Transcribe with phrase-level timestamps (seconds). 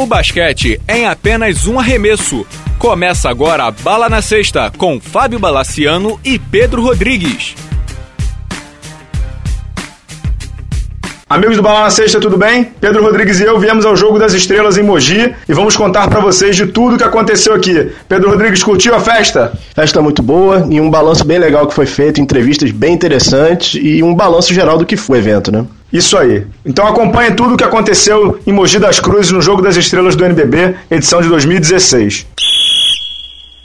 [0.00, 2.46] O basquete é em apenas um arremesso.
[2.78, 7.54] Começa agora a Bala na Sexta com Fábio Balaciano e Pedro Rodrigues.
[11.28, 12.64] Amigos do Bala na Sexta, tudo bem?
[12.80, 16.20] Pedro Rodrigues e eu viemos ao Jogo das Estrelas em Mogi e vamos contar para
[16.20, 17.92] vocês de tudo que aconteceu aqui.
[18.08, 19.52] Pedro Rodrigues, curtiu a festa?
[19.74, 24.02] Festa muito boa e um balanço bem legal que foi feito, entrevistas bem interessantes e
[24.02, 25.66] um balanço geral do que foi o evento, né?
[25.92, 26.46] Isso aí.
[26.64, 30.24] Então acompanhe tudo o que aconteceu em Mogi das Cruzes no Jogo das Estrelas do
[30.24, 32.26] NBB, edição de 2016.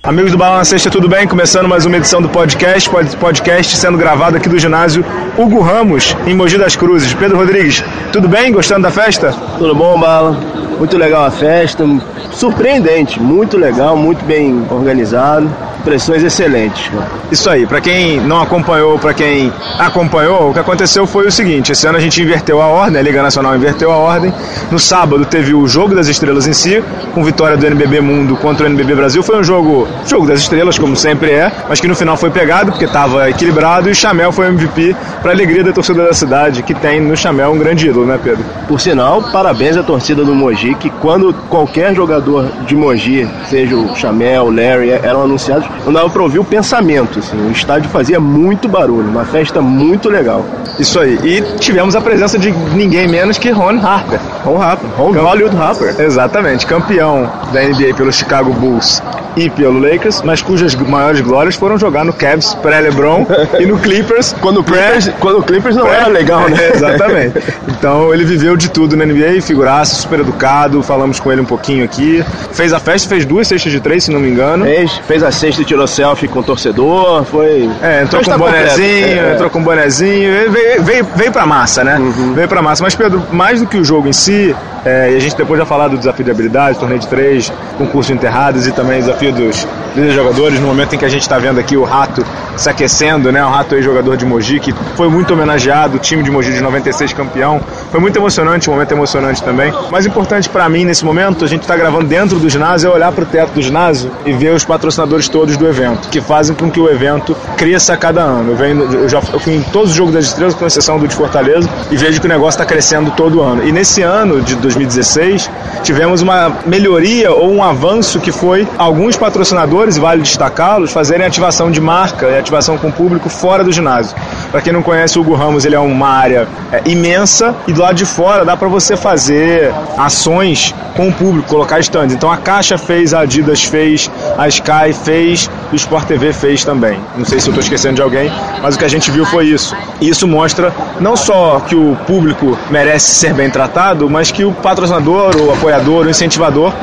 [0.02, 1.28] Amigos do Balão Sexta, tudo bem?
[1.28, 5.06] Começando mais uma edição do podcast, podcast sendo gravado aqui do ginásio
[5.38, 7.14] Hugo Ramos, em Mogi das Cruzes.
[7.14, 8.52] Pedro Rodrigues, tudo bem?
[8.52, 9.32] Gostando da festa?
[9.58, 10.32] Tudo bom, Bala?
[10.80, 11.86] Muito legal a festa,
[12.32, 15.50] surpreendente, muito legal, muito bem organizado
[15.86, 16.92] impressões excelentes.
[17.32, 21.72] Isso aí, para quem não acompanhou, para quem acompanhou, o que aconteceu foi o seguinte:
[21.72, 24.34] esse ano a gente inverteu a ordem, a Liga Nacional inverteu a ordem.
[24.72, 28.66] No sábado teve o Jogo das Estrelas em si, com vitória do NBB Mundo contra
[28.66, 29.22] o NBB Brasil.
[29.22, 32.72] Foi um jogo, jogo das estrelas, como sempre é, mas que no final foi pegado
[32.72, 36.74] porque estava equilibrado e o Chamel foi MVP para alegria da torcida da cidade, que
[36.74, 38.44] tem no Chamel um grande ídolo, né, Pedro?
[38.68, 43.96] Por sinal, parabéns à torcida do Mogi, que quando qualquer jogador de Mogi, seja o
[43.96, 47.20] Chamel, o Larry, eram anunciados, não dava pra ouvir o pensamento.
[47.20, 47.38] Assim.
[47.48, 50.46] O estádio fazia muito barulho, uma festa muito legal.
[50.80, 51.20] Isso aí.
[51.24, 54.20] E tivemos a presença de ninguém menos que Ron Harper.
[54.44, 54.90] Ron Harper.
[54.98, 55.96] Ron Hollywood Harper.
[56.00, 56.66] Exatamente.
[56.66, 59.02] Campeão da NBA pelo Chicago Bulls
[59.36, 63.26] e pelo Lakers, mas cujas maiores glórias foram jogar no Cavs pré-LeBron
[63.60, 64.34] e no Clippers.
[64.42, 66.72] Quando o Clippers, quando o Clippers não era legal, né?
[66.74, 67.42] Exatamente.
[67.68, 71.84] Então ele viveu de tudo na NBA, figuraça, super educado, falamos com ele um pouquinho
[71.84, 72.24] aqui.
[72.54, 74.66] Fez a festa, fez duas cestas de três, se não me engano.
[74.66, 77.70] Fez, fez a cesta e tirou selfie com o torcedor, foi...
[77.82, 81.98] É, entrou com tá bonezinho, é, entrou com bonezinho, veio, veio, veio pra massa, né?
[81.98, 82.34] Uhum.
[82.34, 82.84] Veio pra massa.
[82.84, 85.66] Mas Pedro, mais do que o jogo em si, é, e a gente depois já
[85.66, 89.68] falar do desafio de habilidade, torneio de três, concurso de enterrados e também desafio dos
[89.96, 92.26] líderes jogadores, no momento em que a gente está vendo aqui o Rato
[92.56, 93.44] se aquecendo, né?
[93.44, 96.62] O Rato aí jogador de Mogi, que foi muito homenageado, o time de Mogi de
[96.62, 97.62] 96 campeão.
[97.92, 99.74] Foi muito emocionante, um momento emocionante também.
[99.92, 103.12] Mais importante para mim nesse momento, a gente está gravando dentro do ginásio, é olhar
[103.12, 106.70] para o teto do ginásio e ver os patrocinadores todos do evento, que fazem com
[106.70, 108.52] que o evento cresça a cada ano.
[108.52, 111.08] Eu, venho, eu já eu fui em todos os Jogos das Estrelas, com exceção do
[111.08, 113.66] de Fortaleza, e vejo que o negócio está crescendo todo ano.
[113.66, 115.50] E nesse ano de 2016,
[115.84, 121.70] tivemos uma melhoria ou um avanço que foi alguns patrocinadores, e vale destacá-los, fazerem ativação
[121.70, 124.16] de marca e ativação com o público fora do ginásio.
[124.52, 127.82] Para quem não conhece, o Hugo Ramos ele é uma área é, imensa e do
[127.82, 132.16] lado de fora dá para você fazer ações com o público, colocar stands.
[132.16, 137.00] Então a Caixa fez, a Adidas fez, a Sky fez, o Sport TV fez também.
[137.18, 138.32] Não sei se eu estou esquecendo de alguém,
[138.62, 139.76] mas o que a gente viu foi isso.
[140.02, 144.52] E isso mostra não só que o público merece ser bem tratado, mas que o
[144.52, 146.74] patrocinador, o apoiador, o incentivador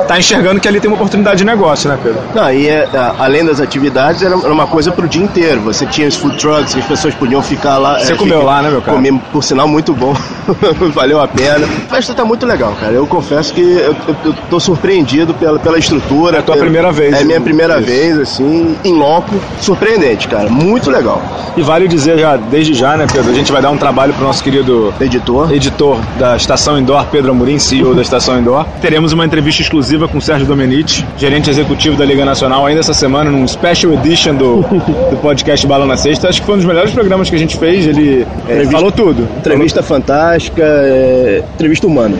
[0.00, 2.20] está enxergando que ali tem uma oportunidade de negócio, né, Pedro?
[2.34, 2.88] Não, e é,
[3.18, 5.60] além das atividades, era uma coisa para o dia inteiro.
[5.62, 7.98] Você tinha os food trucks, as pessoas podiam ficar lá.
[7.98, 8.96] Você é, comeu fica, lá, né, meu cara?
[8.96, 10.14] Comi, por sinal, muito bom.
[10.94, 11.66] Valeu a pena.
[11.66, 12.92] A festa está muito legal, cara.
[12.92, 16.36] Eu confesso que eu, eu, tô surpreendido pela, pela estrutura.
[16.36, 17.14] É a tua pela, primeira vez.
[17.14, 17.86] É minha primeira isso.
[17.86, 19.34] vez, assim, em loco.
[19.60, 20.48] Surpreendente, cara.
[20.48, 21.22] Muito legal.
[21.56, 23.30] E vale dizer já, desde já, né, Pedro?
[23.30, 27.30] A gente vai dar um trabalho pro nosso querido editor, editor da Estação Indoor, Pedro
[27.30, 28.64] Amorim, CEO da Estação Indoor.
[28.80, 32.94] Teremos uma entrevista exclusiva com o Sérgio Domenici, gerente executivo da Liga Nacional, ainda essa
[32.94, 34.62] semana, num special edition do,
[35.10, 36.28] do podcast Bala na Sexta.
[36.28, 37.86] Acho que foi um dos melhores programas que a gente fez.
[37.86, 39.28] Ele é, falou tudo.
[39.38, 40.02] Entrevista falou...
[40.02, 41.42] fantástica, é...
[41.54, 42.16] entrevista humana.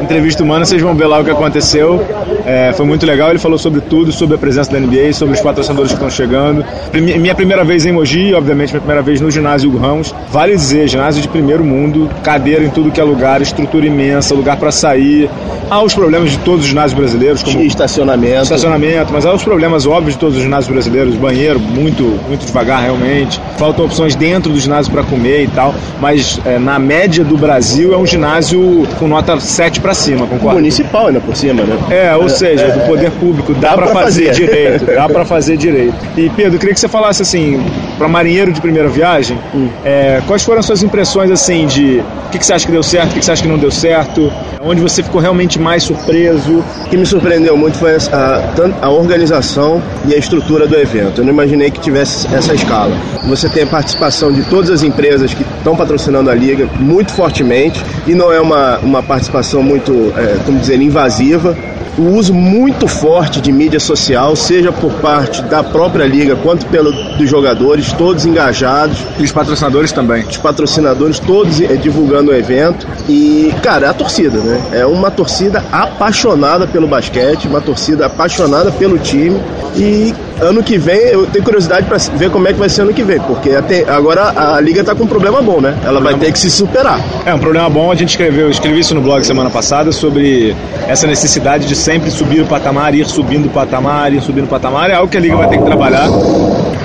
[0.00, 2.04] Entrevista humana, vocês vão ver lá o que aconteceu.
[2.44, 3.30] É, foi muito legal.
[3.30, 6.64] Ele falou sobre tudo, sobre a presença da NBA, sobre os patrocinadores que estão chegando.
[6.92, 10.14] Minha primeira vez em Mogi, obviamente, minha primeira vez no ginásio Hugo Ramos.
[10.30, 14.56] Vale dizer, ginásio de primeiro mundo, cadeira em tudo que é lugar, estrutura imensa, lugar
[14.56, 15.28] para sair.
[15.70, 18.42] Há os problemas de todos os ginásios brasileiros, como estacionamento.
[18.42, 22.82] Estacionamento, mas há os problemas óbvios de todos os ginásios brasileiros, banheiro muito, muito devagar
[22.82, 23.40] realmente.
[23.56, 27.94] Faltam opções dentro do ginásio para comer e tal, mas é, na média do Brasil
[27.94, 30.54] é um ginásio com nota 7 para cima, concorda?
[30.54, 31.78] Municipal ainda por cima, né?
[31.90, 35.08] É, ou é, seja, é, do poder público dá, dá para fazer, fazer direito, dá
[35.08, 35.96] para fazer direito.
[36.16, 37.64] E Pedro, queria que você falasse assim,
[37.98, 39.68] para marinheiro de primeira viagem, hum.
[39.84, 42.82] é, quais foram as suas impressões assim de o que, que, você acha que deu
[42.82, 45.82] certo, o que, que, você acha que não deu certo, onde você ficou realmente mais
[45.82, 46.64] surpreso?
[46.84, 51.20] O que me surpreendeu muito foi a, a organização e a estrutura do evento.
[51.20, 52.96] Eu não imaginei que tivesse essa escala.
[53.26, 57.84] Você tem a participação de todas as empresas que estão patrocinando a liga muito fortemente
[58.06, 61.56] e não é uma, uma participação muito, é, como dizer, invasiva
[61.98, 66.92] o uso muito forte de mídia social, seja por parte da própria liga quanto pelo
[67.16, 68.98] dos jogadores, todos engajados.
[69.18, 70.24] E os patrocinadores também.
[70.24, 72.86] Os patrocinadores todos eh, divulgando o evento.
[73.08, 74.60] E, cara, é a torcida, né?
[74.72, 79.40] É uma torcida apaixonada pelo basquete, uma torcida apaixonada pelo time.
[79.76, 82.92] E ano que vem, eu tenho curiosidade para ver como é que vai ser ano
[82.92, 85.76] que vem, porque até agora a liga tá com um problema bom, né?
[85.84, 87.00] Ela vai ter que se superar.
[87.24, 90.56] É um problema bom, a gente escreveu, escrevi isso no blog semana passada sobre
[90.88, 94.90] essa necessidade de sempre subir o patamar, ir subindo o patamar, ir subindo o patamar,
[94.90, 96.08] é algo que a liga vai ter que trabalhar.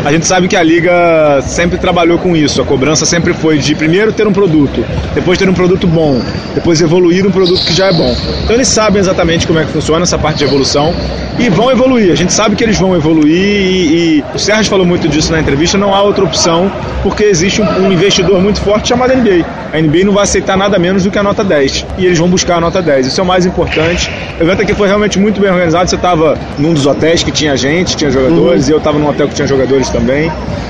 [0.07, 2.61] A gente sabe que a liga sempre trabalhou com isso.
[2.61, 6.21] A cobrança sempre foi de primeiro ter um produto, depois ter um produto bom,
[6.55, 8.15] depois evoluir um produto que já é bom.
[8.41, 10.95] Então eles sabem exatamente como é que funciona essa parte de evolução
[11.37, 12.09] e vão evoluir.
[12.09, 15.41] A gente sabe que eles vão evoluir e, e o Sérgio falou muito disso na
[15.41, 15.77] entrevista.
[15.77, 16.71] Não há outra opção
[17.03, 19.45] porque existe um, um investidor muito forte chamado NBA.
[19.73, 22.29] A NBA não vai aceitar nada menos do que a nota 10 e eles vão
[22.29, 23.07] buscar a nota 10.
[23.07, 24.09] Isso é o mais importante.
[24.39, 25.89] O evento aqui foi realmente muito bem organizado.
[25.89, 28.69] Você estava num dos hotéis que tinha gente, tinha jogadores, uhum.
[28.69, 29.96] e eu estava num hotel que tinha jogadores também.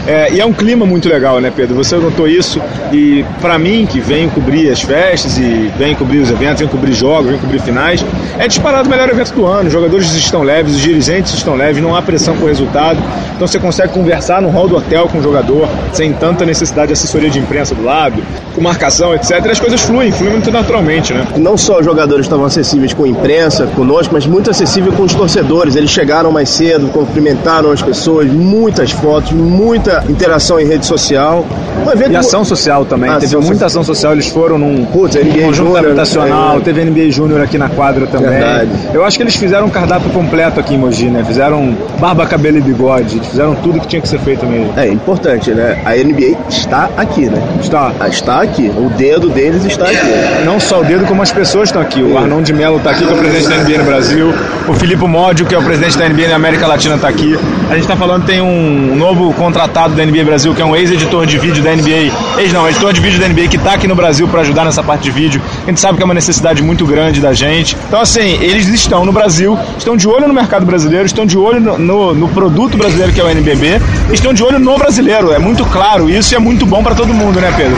[0.08, 1.76] É, e é um clima muito legal, né, Pedro?
[1.76, 2.62] Você notou isso
[2.94, 6.94] e para mim, que venho cobrir as festas e venho cobrir os eventos, venho cobrir
[6.94, 8.06] jogos, venho cobrir finais,
[8.40, 9.68] é disparado o melhor evento do ano.
[9.68, 12.98] Os jogadores estão leves, os dirigentes estão leves, não há pressão por resultado.
[13.36, 16.94] Então você consegue conversar no hall do hotel com o jogador sem tanta necessidade de
[16.94, 18.24] assessoria de imprensa do lado,
[18.56, 19.46] com marcação, etc.
[19.46, 21.28] E as coisas fluem, fluem muito naturalmente, né?
[21.36, 25.14] Não só os jogadores estavam acessíveis com a imprensa, conosco, mas muito acessível com os
[25.14, 25.76] torcedores.
[25.76, 31.46] Eles chegaram mais cedo, cumprimentaram as pessoas, muitas fotos, muita interação em rede social.
[31.86, 32.12] Um evento...
[32.12, 33.10] E ação social também.
[33.10, 34.14] Ah, teve muita ação social.
[34.14, 36.58] Eles foram num Putz, conjunto Junior, habitacional.
[36.58, 36.62] É.
[36.62, 38.30] Teve NBA Júnior aqui na quadra também.
[38.30, 38.70] Verdade.
[38.94, 41.24] Eu acho que eles fizeram um cardápio completo aqui em Mogi, né?
[41.24, 43.20] Fizeram barba, cabelo e bigode.
[43.20, 44.74] Fizeram tudo que tinha que ser feito mesmo.
[44.78, 45.82] É importante, né?
[45.86, 47.42] A NBA está aqui, né?
[47.62, 47.92] Está.
[48.00, 48.72] Ah, está aqui.
[48.76, 50.46] O dedo deles está aqui.
[50.46, 52.02] Não só o dedo, como as pessoas estão aqui.
[52.02, 54.34] O Arnon de Mello está aqui, que é o presidente da NBA no Brasil.
[54.68, 57.38] O Filipe Módio, que é o presidente da NBA na América Latina, está aqui.
[57.70, 61.26] A gente está falando tem um novo contratado da NBA Brasil, que é um ex-editor
[61.26, 62.12] de vídeo da NBA.
[62.40, 64.84] Ex não, editor de vídeo da NBA que está aqui no Brasil para ajudar nessa
[64.84, 65.42] parte de vídeo.
[65.64, 67.78] A gente sabe que é uma necessidade muito grande da gente.
[67.88, 71.60] Então, assim, eles estão no Brasil, estão de olho no mercado brasileiro, estão de olho
[71.60, 73.80] no, no, no produto brasileiro que é o NBB,
[74.12, 75.32] estão de olho no brasileiro.
[75.32, 77.78] É muito claro isso e é muito bom para todo mundo, né, Pedro?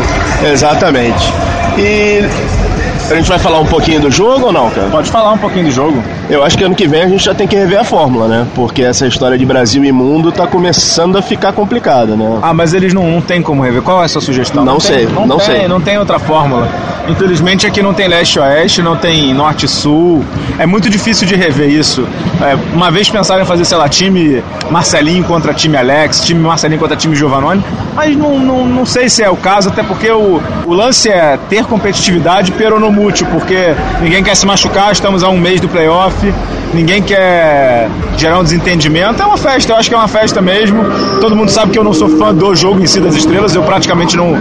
[0.52, 1.32] Exatamente.
[1.78, 2.24] E
[3.12, 4.88] a gente vai falar um pouquinho do jogo ou não, cara?
[4.90, 6.02] Pode falar um pouquinho do jogo.
[6.30, 8.48] Eu acho que ano que vem a gente já tem que rever a fórmula, né?
[8.54, 12.38] Porque essa história de Brasil e mundo tá começando a ficar complicada, né?
[12.42, 13.82] Ah, mas eles não, não tem como rever.
[13.82, 14.64] Qual é a sua sugestão?
[14.64, 15.68] Não, não sei, tem, não, não tem, sei.
[15.68, 16.70] Não tem outra fórmula.
[17.08, 20.24] Infelizmente aqui não tem leste-oeste, não tem norte-sul.
[20.60, 22.08] É muito difícil de rever isso.
[22.40, 26.80] É, uma vez pensaram em fazer, sei lá, time Marcelinho contra time Alex, time Marcelinho
[26.80, 27.64] contra time Giovanoni,
[27.96, 31.38] mas não, não, não sei se é o caso, até porque o, o lance é
[31.50, 36.19] ter competitividade peronomútil, porque ninguém quer se machucar, estamos a um mês do playoff,
[36.74, 39.22] ninguém quer gerar um desentendimento.
[39.22, 40.84] É uma festa, eu acho que é uma festa mesmo.
[41.22, 43.64] Todo mundo sabe que eu não sou fã do jogo em si das estrelas, eu
[43.64, 44.38] praticamente não,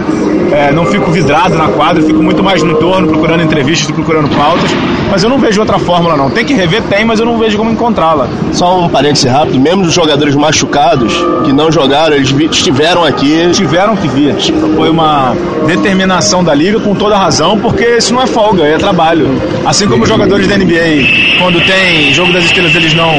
[0.51, 4.69] é, não fico vidrado na quadra, fico muito mais no entorno, procurando entrevistas, procurando pautas.
[5.11, 6.29] Mas eu não vejo outra fórmula, não.
[6.29, 8.27] Tem que rever, tem, mas eu não vejo como encontrá-la.
[8.53, 13.49] Só um parêntese rápido: mesmo os jogadores machucados que não jogaram, eles estiveram aqui.
[13.53, 14.35] Tiveram que vir.
[14.75, 15.35] Foi uma
[15.65, 19.27] determinação da liga com toda razão, porque isso não é folga, é trabalho.
[19.65, 23.13] Assim como os jogadores da NBA, quando tem jogo das estrelas, eles não,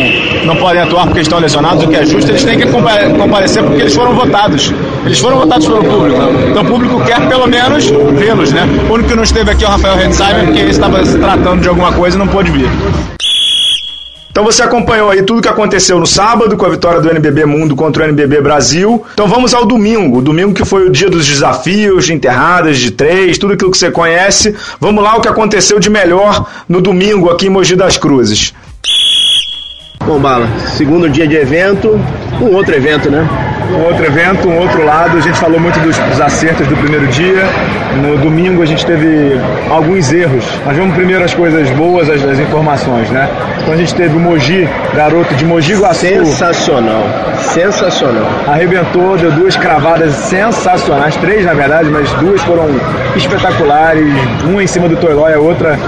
[0.44, 3.82] não podem atuar porque estão lesionados, o que é justo, eles têm que comparecer porque
[3.82, 4.74] eles foram votados.
[5.06, 6.20] Eles foram votados pelo público.
[6.50, 8.62] Então o público quer pelo menos vê-los, né?
[8.88, 11.60] O único que não esteve aqui é o Rafael Redsheimer, porque ele estava se tratando
[11.62, 12.68] de alguma coisa e não pôde vir.
[14.40, 17.76] Então você acompanhou aí tudo que aconteceu no sábado com a vitória do NBB Mundo
[17.76, 19.04] contra o NBB Brasil.
[19.12, 22.90] Então vamos ao domingo, o domingo que foi o dia dos desafios, de enterradas, de
[22.90, 24.56] três, tudo aquilo que você conhece.
[24.80, 28.54] Vamos lá o que aconteceu de melhor no domingo aqui em Mogi das Cruzes.
[30.06, 32.00] Bom, Bala, segundo dia de evento,
[32.40, 33.49] um outro evento, né?
[33.72, 35.18] Um outro evento, um outro lado.
[35.18, 37.44] A gente falou muito dos, dos acertos do primeiro dia.
[38.02, 39.38] No domingo a gente teve
[39.70, 40.44] alguns erros.
[40.64, 43.28] Mas vamos primeiro as coisas boas, as, as informações, né?
[43.60, 46.00] Então a gente teve o Mogi, garoto de Mogi Guaçu.
[46.00, 47.04] Sensacional,
[47.38, 48.26] sensacional.
[48.46, 52.68] Arrebentou, deu duas cravadas sensacionais, três na verdade, mas duas foram
[53.16, 54.06] espetaculares.
[54.44, 55.78] Uma em cima do Toiló e a outra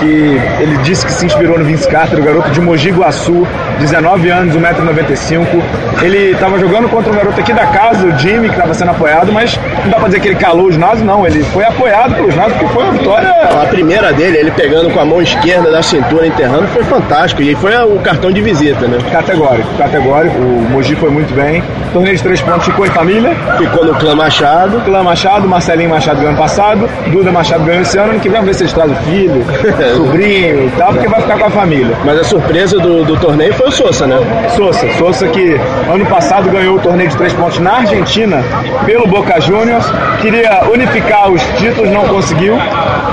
[0.00, 3.46] que ele disse que se inspirou no Vince Carter, o garoto de Mogi Guaçu,
[3.78, 5.62] 19 anos, 1,95m.
[6.02, 8.90] Ele estava jogando contra um garoto garoto aqui da casa, o Jimmy, que estava sendo
[8.90, 11.26] apoiado, mas não dá pra dizer que ele calou o ginásio, não.
[11.26, 13.30] Ele foi apoiado pelo ginásio, porque foi uma vitória.
[13.62, 17.42] A primeira dele, ele pegando com a mão esquerda da cintura, enterrando, foi fantástico.
[17.42, 18.98] E foi o cartão de visita, né?
[19.10, 20.36] Categórico, categórico.
[20.36, 21.62] O Mogi foi muito bem.
[21.92, 23.34] Torneio de três pontos ficou em família.
[23.58, 24.80] Ficou no Clã Machado.
[24.80, 28.10] Clã Machado, Marcelinho Machado ganhou ano passado, Duda Machado ganhou esse ano.
[28.10, 29.44] Ano que vem ver se eles trazem o filho,
[29.96, 31.96] sobrinho e tal, porque vai ficar com a família.
[32.04, 34.16] Mas a surpresa do, do torneio foi o Sousa, né?
[34.56, 35.54] Sousa, Sousa que
[35.88, 38.42] ano passado ganhou o torneio de três pontos na Argentina
[38.86, 39.84] pelo Boca Juniors.
[40.22, 42.56] Queria unificar os títulos, não conseguiu.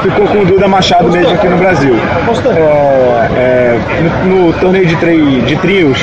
[0.01, 1.93] Ficou com o Duda Machado mesmo aqui no Brasil.
[2.55, 3.79] É, é,
[4.23, 5.97] no, no, torneio de, tri, de trios,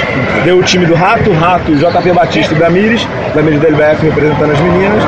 [0.45, 4.61] deu o time do Rato, Rato, JP Batista e Damires, Damires da LBF representando as
[4.61, 5.03] meninas.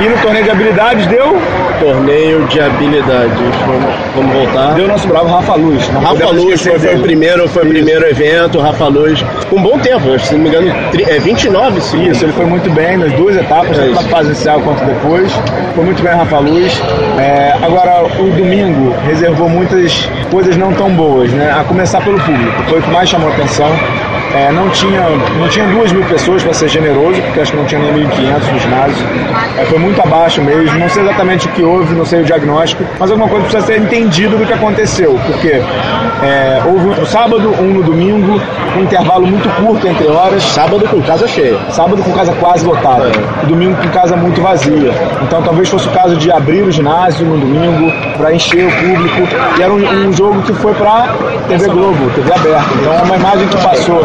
[0.00, 1.36] E no torneio de habilidades deu.
[1.80, 3.36] Torneio de habilidades.
[3.66, 4.74] Vamos, vamos voltar.
[4.74, 5.88] Deu o nosso bravo Rafa Luz.
[5.88, 9.24] Rafa Luz foi, foi, o primeiro, foi o primeiro evento, Rafa Luz.
[9.50, 12.08] Com um bom tempo, se não me engano, é 29 sim.
[12.08, 15.32] Isso, ele foi muito bem nas duas etapas, é tanto na fase inicial quanto depois.
[15.74, 16.80] Foi muito bem Rafa Luz.
[17.18, 21.52] É, agora, o domingo reservou muitas coisas não tão boas, né?
[21.58, 22.62] A começar pelo público.
[22.68, 23.68] Foi o que mais chamou a atenção.
[24.34, 25.08] É, não, tinha,
[25.38, 28.52] não tinha duas mil pessoas para ser generoso, porque acho que não tinha nem 1.500
[28.52, 29.06] no ginásio.
[29.56, 30.78] É, foi muito abaixo mesmo.
[30.78, 33.80] Não sei exatamente o que houve, não sei o diagnóstico, mas alguma coisa precisa ser
[33.80, 35.62] entendido do que aconteceu, porque
[36.22, 38.40] é, houve um no sábado, um no domingo,
[38.76, 40.42] um intervalo muito curto entre horas.
[40.42, 41.58] Sábado com casa cheia.
[41.70, 43.06] Sábado com casa quase lotada.
[43.06, 43.44] É.
[43.44, 44.92] E domingo com casa muito vazia.
[45.22, 49.28] Então talvez fosse o caso de abrir o ginásio no domingo para encher o público.
[49.58, 51.14] E era um, um jogo que foi para
[51.48, 52.74] TV Globo, TV aberta.
[52.80, 54.04] Então é uma imagem que passou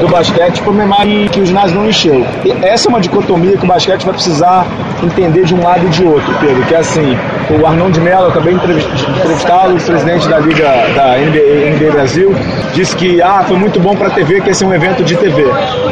[0.00, 2.24] do basquete uma imagem que o ginásio não encheu.
[2.44, 4.66] E essa é uma dicotomia que o basquete vai precisar
[5.02, 7.16] entender de um lado e de outro, Pedro, que é assim,
[7.58, 12.34] o Arnon de Mello, de entrevistá-lo, o presidente da Liga da NBA, NBA, Brasil,
[12.74, 15.16] disse que ah, foi muito bom para a TV, que esse é um evento de
[15.16, 15.44] TV.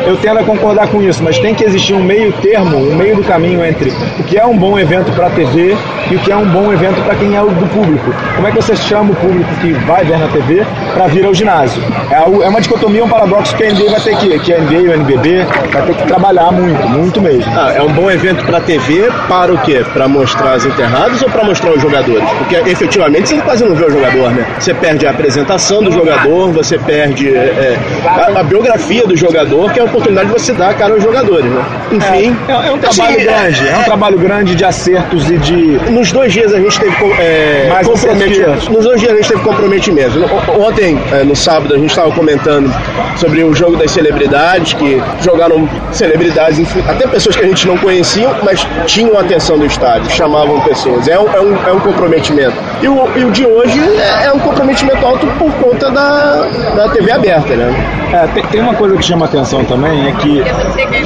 [0.07, 3.17] Eu tendo a concordar com isso, mas tem que existir um meio termo, um meio
[3.17, 5.77] do caminho entre o que é um bom evento para a TV
[6.11, 8.13] e o que é um bom evento para quem é do público.
[8.37, 11.35] Como é que você chama o público que vai ver na TV para vir ao
[11.35, 11.83] ginásio?
[12.11, 14.75] É, é uma dicotomia, um paradoxo que a NBA vai ter que, que a NBA
[14.75, 17.53] e o NBB vai ter que trabalhar muito, muito mesmo.
[17.57, 19.85] Ah, é um bom evento para a TV para o quê?
[19.93, 22.25] Para mostrar as enterradas ou para mostrar os jogadores?
[22.39, 24.47] Porque efetivamente você quase não vê o jogador, né?
[24.59, 27.77] Você perde a apresentação do jogador, você perde é,
[28.07, 31.03] a, a, biografia do jogador, que é a oportunidade de você dar a cara aos
[31.03, 31.65] jogadores, né?
[31.93, 32.37] Enfim.
[32.49, 35.91] É, é, é um trabalho assim, grande, é, um trabalho grande de acertos e de.
[35.91, 38.73] Nos dois dias a gente teve é, comprometimento.
[38.73, 40.19] Nos dois dias a gente teve comprometimento.
[40.59, 42.73] Ontem, é, no sábado, a gente estava comentando
[43.17, 48.31] sobre o jogo das celebridades, que jogaram celebridades, até pessoas que a gente não conhecia,
[48.43, 51.09] mas tinham a atenção do estádio, chamavam pessoas.
[51.09, 52.57] É um, é um, é um comprometimento.
[52.83, 56.89] E o, e o de hoje é, é, um comprometimento alto por conta da, da
[56.91, 57.73] TV aberta, né?
[58.13, 60.43] É, tem, tem, uma coisa que chama atenção também, é que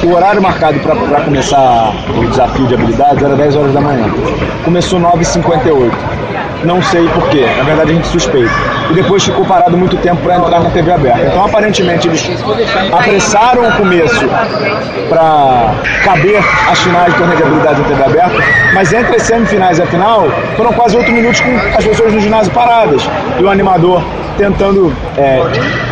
[0.05, 4.05] o horário marcado para começar o desafio de habilidades era 10 horas da manhã.
[4.63, 5.91] Começou 9h58.
[6.63, 8.51] Não sei porquê, na verdade a gente suspeita.
[8.89, 11.21] E depois ficou parado muito tempo para entrar na TV aberta.
[11.21, 12.29] Então aparentemente eles
[12.91, 14.27] apressaram o começo
[15.09, 15.73] para
[16.03, 19.85] caber as finais de torneio de em TV aberta, mas entre as semifinais e a
[19.85, 20.25] final
[20.55, 23.01] foram quase oito minutos com as pessoas no ginásio paradas
[23.39, 24.03] e o animador
[24.37, 25.41] tentando é,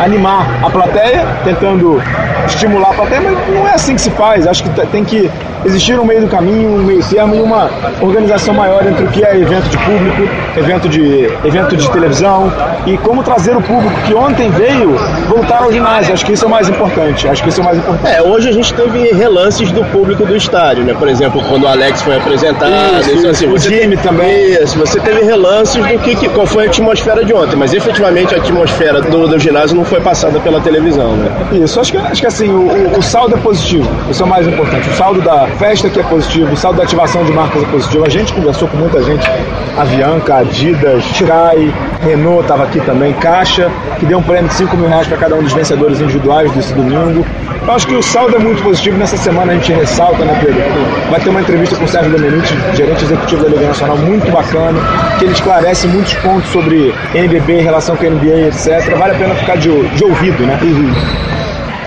[0.02, 2.02] animar a plateia, tentando
[2.46, 4.46] estimular a plateia, mas não é assim que se faz.
[4.46, 5.30] Acho que tem que
[5.64, 7.70] existir um meio do caminho, um meio termo e uma
[8.00, 10.22] organização maior entre o que é evento de público,
[10.56, 12.52] evento de, evento de televisão
[12.86, 14.96] e como trazer o público que ontem veio
[15.28, 16.12] voltar ao ginásio.
[16.12, 17.28] Acho que isso é o mais importante.
[17.28, 18.14] Acho que isso é o mais importante.
[18.14, 20.94] É, hoje a gente teve relances do público do estádio, né?
[20.98, 24.52] Por exemplo, quando o Alex foi apresentado, isso, isso, assim, você time também.
[24.62, 28.38] Isso, você teve relances do que, qual foi a atmosfera de ontem, mas efetivamente a
[28.38, 31.30] atmosfera do, do ginásio não foi passada pela televisão, né?
[31.52, 33.88] Isso, acho que, acho que assim, o, o saldo é positivo.
[34.10, 34.88] Isso é o mais importante.
[34.88, 38.04] O saldo da festa que é positivo, o saldo da ativação de marcas é positivo.
[38.04, 39.28] A gente conversou com muita gente,
[40.22, 44.88] Avianca, Adidas, Sky, Renault estava aqui também, Caixa, que deu um prêmio de 5 mil
[44.88, 47.24] reais para cada um dos vencedores individuais desse domingo.
[47.62, 48.96] Eu acho que o saldo é muito positivo.
[48.98, 50.62] Nessa semana a gente ressalta, né, Pedro?
[51.10, 54.78] Vai ter uma entrevista com o Sérgio Domenici, gerente executivo da Liga Nacional, muito bacana,
[55.18, 58.96] que ele esclarece muitos pontos sobre NBB relação com a NBA, etc.
[58.96, 60.58] Vale a pena ficar de, de ouvido, né?
[60.62, 61.41] Uhum.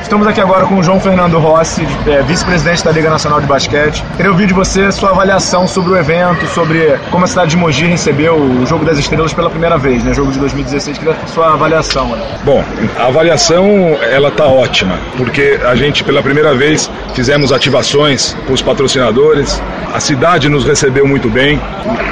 [0.06, 4.04] Estamos aqui agora com o João Fernando Rossi, é, vice-presidente da Liga Nacional de Basquete.
[4.16, 7.88] Queria ouvir de você sua avaliação sobre o evento, sobre como a cidade de Mogi
[7.88, 10.14] recebeu o Jogo das Estrelas pela primeira vez, né?
[10.14, 11.00] Jogo de 2016.
[11.00, 12.10] Queria sua avaliação.
[12.10, 12.24] Né?
[12.44, 12.64] Bom,
[12.96, 13.66] a avaliação
[14.00, 19.60] ela tá ótima, porque a gente pela primeira vez fizemos ativações com os patrocinadores.
[19.92, 21.60] A cidade nos recebeu muito bem.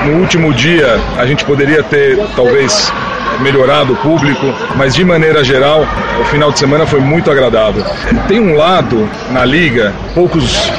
[0.08, 2.92] No último dia a gente poderia ter talvez
[3.40, 5.86] melhorado o público, mas de maneira geral,
[6.20, 7.84] o final de semana foi muito agradável.
[8.28, 10.72] Tem um lado na liga, poucos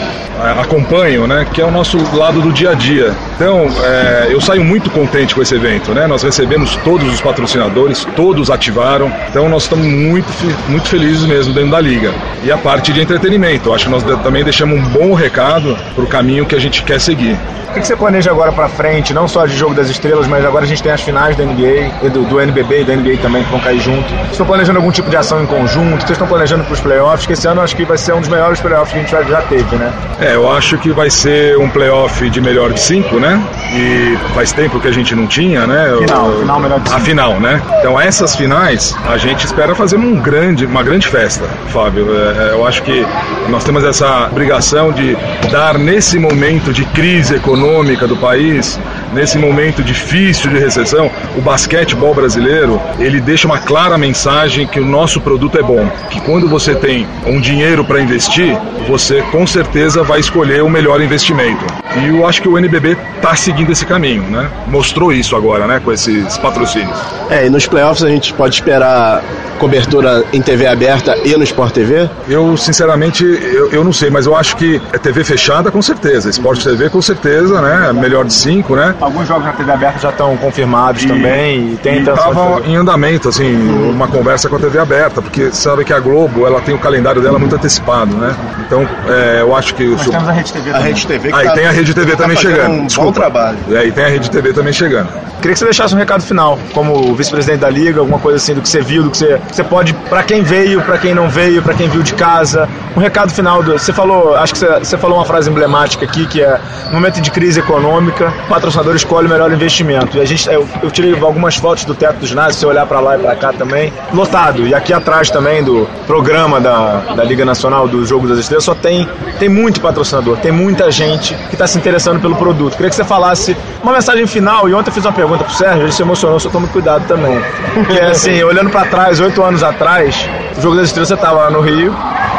[0.61, 3.15] acompanham, né, que é o nosso lado do dia a dia.
[3.37, 6.07] Então, é, eu saio muito contente com esse evento, né?
[6.07, 9.13] Nós recebemos todos os patrocinadores, todos ativaram.
[9.29, 10.29] Então, nós estamos muito,
[10.69, 12.13] muito felizes mesmo dentro da liga.
[12.43, 16.07] E a parte de entretenimento, acho que nós também deixamos um bom recado para o
[16.07, 17.39] caminho que a gente quer seguir.
[17.75, 20.65] O que você planeja agora para frente, não só de Jogo das Estrelas, mas agora
[20.65, 23.51] a gente tem as finais da NBA, do, do NBB e da NBA também que
[23.51, 24.09] vão cair junto.
[24.11, 25.99] Vocês estão planejando algum tipo de ação em conjunto?
[25.99, 27.27] Vocês estão planejando para os playoffs?
[27.27, 29.43] Que esse ano acho que vai ser um dos melhores playoffs que a gente já
[29.43, 29.93] teve, né?
[30.25, 33.39] É, eu acho que vai ser um playoff de melhor de cinco, né?
[33.75, 35.95] E faz tempo que a gente não tinha, né?
[35.99, 37.01] Final, o, final melhor de cinco.
[37.01, 37.63] A final, né?
[37.79, 42.07] Então essas finais a gente espera fazer um grande, uma grande festa, Fábio.
[42.11, 43.07] É, é eu acho que
[43.51, 45.15] nós temos essa obrigação de
[45.53, 48.81] dar nesse momento de crise econômica do país
[49.15, 54.85] nesse momento difícil de recessão, o basquetebol brasileiro, ele deixa uma clara mensagem que o
[54.85, 60.03] nosso produto é bom, que quando você tem um dinheiro para investir, você com certeza
[60.03, 61.65] vai escolher o melhor investimento.
[61.97, 64.51] E eu acho que o NBB está seguindo esse caminho, né?
[64.67, 66.99] Mostrou isso agora, né, com esses patrocínios.
[67.31, 69.23] É, e nos playoffs a gente pode esperar
[69.59, 72.09] cobertura em TV aberta e no Sport TV?
[72.29, 76.29] Eu, sinceramente, eu, eu não sei, mas eu acho que é TV fechada com certeza,
[76.31, 77.93] Sport TV com certeza, né?
[77.93, 78.95] Melhor de cinco, né?
[79.01, 83.29] Alguns jogos na TV aberta já estão confirmados e, também e tem Estava em andamento,
[83.29, 83.55] assim,
[83.89, 87.23] uma conversa com a TV aberta, porque sabe que a Globo, ela tem o calendário
[87.23, 88.35] dela muito antecipado, né?
[88.67, 89.85] Então, é, eu acho que...
[90.07, 90.83] Nós temos a Rede TV também.
[90.83, 92.73] A Rede TV que ah, tá, tem a Rede TV tá também chegando.
[92.73, 93.11] Um Desculpa.
[93.11, 93.59] bom trabalho.
[93.71, 95.09] É, e tem a Rede TV também chegando.
[95.45, 98.63] Queria que você deixasse um recado final, como vice-presidente da Liga, alguma coisa assim do
[98.63, 101.61] que você viu, do que você, você pode, para quem veio, para quem não veio,
[101.63, 103.63] para quem viu de casa, um recado final.
[103.63, 106.95] Do, você falou, acho que você, você, falou uma frase emblemática aqui, que é, no
[106.95, 110.17] momento de crise econômica, o patrocinador escolhe o melhor investimento.
[110.17, 112.87] E a gente, eu, eu tirei algumas fotos do teto do ginásio, se você olhar
[112.87, 114.67] para lá e para cá também, lotado.
[114.67, 118.75] E aqui atrás também do programa da, da Liga Nacional do Jogo das Estrelas, só
[118.75, 119.07] tem,
[119.39, 119.94] tem muito patrocinador,
[120.41, 122.77] tem muita gente que está se interessando pelo produto.
[122.77, 125.83] Queria que você falasse uma mensagem final, e ontem eu fiz uma pergunta pro Sérgio,
[125.83, 127.41] ele se emocionou, só toma cuidado também.
[127.87, 131.43] Que é assim, olhando para trás, oito anos atrás, o Jogo das Estrelas você tava
[131.43, 131.95] lá no Rio,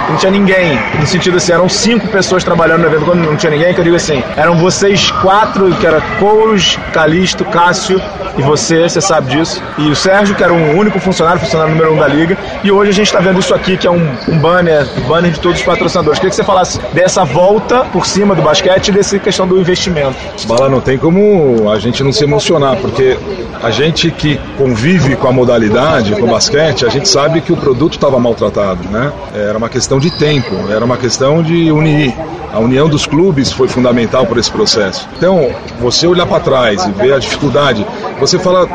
[0.10, 0.80] não tinha ninguém.
[1.00, 3.06] No sentido assim, eram cinco pessoas trabalhando no evento.
[3.06, 7.46] Quando não tinha ninguém, que eu digo assim, eram vocês quatro, que era Couros, Calixto,
[7.46, 8.02] Cássio
[8.38, 9.62] e você, você sabe disso.
[9.78, 12.38] E o Sérgio, que era um único funcionário, funcionário número um da liga.
[12.64, 15.40] E hoje a gente está vendo isso aqui, que é um, um banner, banner de
[15.40, 16.20] todos os patrocinadores.
[16.20, 20.16] Queria que você falasse dessa volta por cima do basquete e dessa questão do investimento.
[20.48, 23.18] Bala, não tem como a gente não se emocionar, porque
[23.62, 27.58] a gente que convive com a modalidade, com o basquete, a gente sabe que o
[27.58, 29.12] produto estava maltratado, né?
[29.34, 32.13] Era uma questão de tempo, era uma questão de unir.
[32.53, 35.08] A união dos clubes foi fundamental para esse processo.
[35.17, 37.86] Então, você olhar para trás e ver a dificuldade,
[38.19, 38.67] você fala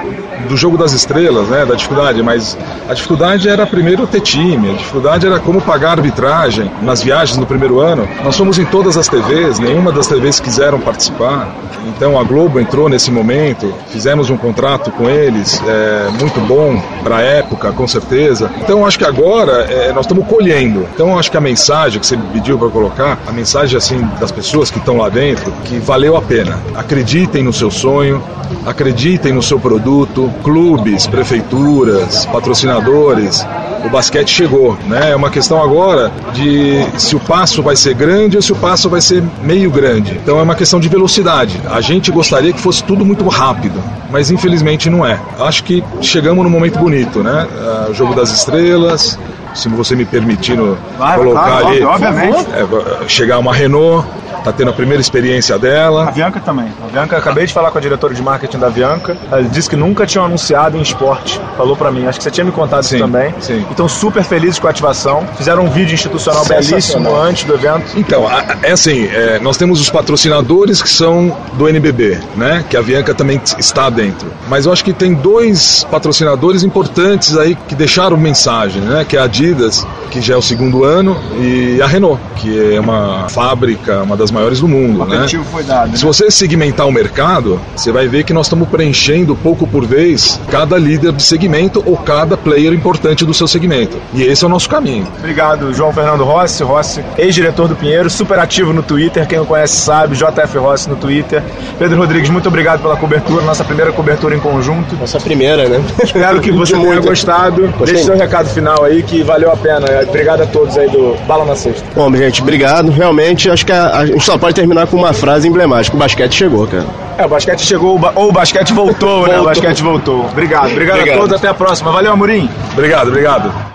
[0.48, 2.56] do jogo das estrelas, né, da dificuldade, mas
[2.88, 7.37] a dificuldade era primeiro ter time, a dificuldade era como pagar a arbitragem nas viagens
[7.37, 8.09] no primeiro ano.
[8.24, 11.54] Nós fomos em todas as TVs, nenhuma das TVs quiseram participar.
[11.87, 17.16] Então a Globo entrou nesse momento, fizemos um contrato com eles, é, muito bom para
[17.16, 18.50] a época, com certeza.
[18.61, 20.87] Então acho que agora é, nós estamos colhendo.
[20.94, 24.70] Então acho que a mensagem que você pediu para colocar, a mensagem assim das pessoas
[24.70, 26.59] que estão lá dentro, que valeu a pena.
[26.75, 28.23] Acreditem no seu sonho,
[28.66, 33.46] acreditem no seu produto, clubes, prefeituras, patrocinadores.
[33.85, 35.12] O basquete chegou, né?
[35.12, 38.90] É uma questão agora de se o passo vai ser grande ou se o passo
[38.90, 40.20] vai ser meio grande.
[40.23, 41.59] Então é uma questão de velocidade.
[41.70, 45.18] A gente gostaria que fosse tudo muito rápido, mas infelizmente não é.
[45.38, 47.46] Acho que chegamos num momento bonito, né?
[47.88, 49.18] O jogo das estrelas,
[49.55, 52.47] se você me permitir colocar claro, ali, obviamente.
[52.51, 54.07] É, chegar uma Renault,
[54.44, 56.09] tá tendo a primeira experiência dela.
[56.09, 56.72] A Bianca também.
[56.83, 59.16] A Bianca, acabei de falar com a diretora de marketing da Bianca.
[59.31, 61.40] Ela disse que nunca tinham anunciado em esporte.
[61.57, 62.07] Falou para mim.
[62.07, 63.35] Acho que você tinha me contado sim, isso também.
[63.40, 63.64] Sim.
[63.70, 65.26] Então, super felizes com a ativação.
[65.37, 67.92] Fizeram um vídeo institucional belíssimo antes do evento.
[67.96, 68.26] Então,
[68.62, 72.64] é assim, é, nós temos os patrocinadores que são do NBB, né?
[72.68, 74.31] Que a Bianca também está dentro.
[74.48, 79.05] Mas eu acho que tem dois patrocinadores importantes aí que deixaram mensagem, né?
[79.05, 82.81] Que é a Adidas, que já é o segundo ano, e a Renault, que é
[82.81, 85.03] uma fábrica, uma das das maiores do mundo.
[85.03, 85.27] O né?
[85.51, 85.90] foi dado.
[85.90, 85.97] Né?
[85.97, 90.40] Se você segmentar o mercado, você vai ver que nós estamos preenchendo pouco por vez
[90.51, 93.99] cada líder de segmento ou cada player importante do seu segmento.
[94.14, 95.07] E esse é o nosso caminho.
[95.19, 99.77] Obrigado, João Fernando Rossi, Rossi, ex-diretor do Pinheiro, super ativo no Twitter, quem não conhece
[99.77, 101.43] sabe, JF Rossi no Twitter.
[101.79, 104.95] Pedro Rodrigues, muito obrigado pela cobertura, nossa primeira cobertura em conjunto.
[104.97, 105.83] Nossa primeira, né?
[106.03, 107.62] Espero que você tenha gostado.
[107.62, 107.95] Gostei.
[107.95, 109.87] Deixe seu recado final aí, que valeu a pena.
[110.09, 111.85] Obrigado a todos aí do Bala na Sexta.
[111.95, 112.90] Bom, gente, obrigado.
[112.90, 116.66] Realmente, acho que a, a só pode terminar com uma frase emblemática: o basquete chegou,
[116.66, 116.87] cara.
[117.18, 119.40] É, o basquete chegou, ou o basquete voltou, né?
[119.40, 120.26] O basquete voltou.
[120.26, 121.16] Obrigado, obrigado, obrigado.
[121.16, 121.92] a todos, até a próxima.
[121.92, 122.48] Valeu, Amorim.
[122.72, 123.70] Obrigado, obrigado.